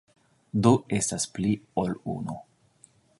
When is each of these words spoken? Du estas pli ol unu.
Du 0.67 0.71
estas 0.99 1.27
pli 1.37 1.53
ol 1.83 1.95
unu. 2.17 2.39